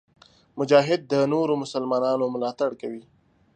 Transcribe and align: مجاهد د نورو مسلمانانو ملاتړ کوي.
مجاهد 0.59 1.01
د 1.11 1.13
نورو 1.33 1.53
مسلمانانو 1.63 2.25
ملاتړ 2.35 2.71
کوي. 2.81 3.03